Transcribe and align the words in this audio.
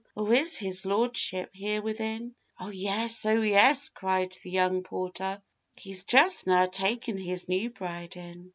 Or 0.15 0.33
is 0.33 0.57
his 0.57 0.83
Lordship 0.83 1.51
here 1.53 1.79
within?' 1.79 2.33
'O, 2.59 2.71
yes! 2.71 3.23
O, 3.27 3.39
yes!' 3.39 3.89
cried 3.89 4.35
the 4.41 4.49
young 4.49 4.81
portèr, 4.81 5.43
'He's 5.75 6.05
just 6.05 6.47
now 6.47 6.65
taken 6.65 7.19
his 7.19 7.47
new 7.47 7.69
bride 7.69 8.17
in. 8.17 8.49